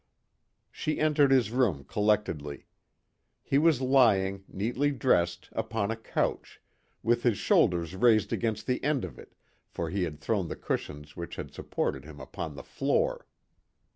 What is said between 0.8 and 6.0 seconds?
entered his room collectedly. He was lying, neatly dressed, upon a